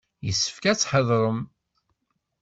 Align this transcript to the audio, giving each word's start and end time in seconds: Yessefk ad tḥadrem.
Yessefk 0.25 0.63
ad 0.71 0.77
tḥadrem. 0.77 1.39